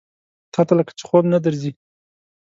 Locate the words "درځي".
1.45-1.71